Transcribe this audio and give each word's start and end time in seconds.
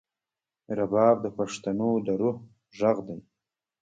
رباب 0.77 1.15
د 1.21 1.27
پښتنو 1.37 1.89
د 2.05 2.07
روح 2.19 2.37
غږ 2.79 2.97
دی. 3.07 3.19